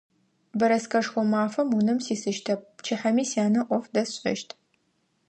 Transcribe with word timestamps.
Бэрэскэшхо 0.59 1.21
мафэм 1.31 1.67
унэм 1.77 1.99
сисыщтэп, 2.05 2.61
пчыхьэми 2.77 3.23
сянэ 3.31 3.61
ӏоф 3.67 3.85
дэсшӏэщт. 3.93 4.49